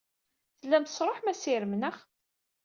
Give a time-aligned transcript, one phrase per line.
[0.59, 1.95] Tellam tesṛuḥem assirem, naɣ?